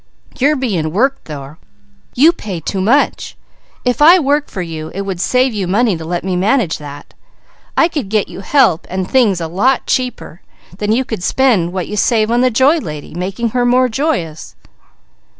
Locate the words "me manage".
6.23-6.79